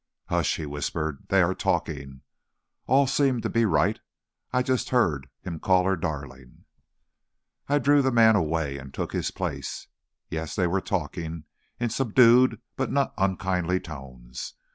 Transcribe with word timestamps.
"Hush!" 0.29 0.55
he 0.55 0.65
whispered; 0.65 1.27
"they 1.29 1.43
are 1.43 1.53
talking. 1.53 2.21
All 2.87 3.05
seems 3.05 3.43
to 3.43 3.49
be 3.49 3.65
right. 3.65 3.99
I 4.51 4.63
just 4.63 4.89
heard 4.89 5.29
him 5.43 5.59
call 5.59 5.83
her 5.85 5.95
darling." 5.95 6.63
I 7.69 7.77
drew 7.77 8.01
the 8.01 8.11
man 8.11 8.35
away 8.35 8.79
and 8.79 8.91
took 8.95 9.13
his 9.13 9.29
place. 9.29 9.89
Yes; 10.27 10.55
they 10.55 10.65
were 10.65 10.81
talking 10.81 11.43
in 11.79 11.91
subdued 11.91 12.59
but 12.75 12.91
not 12.91 13.13
unkindly 13.15 13.79
tones. 13.79 14.55